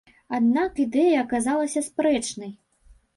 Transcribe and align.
Аднак 0.35 0.79
ідэя 0.83 1.17
аказалася 1.25 1.83
спрэчнай. 1.89 2.51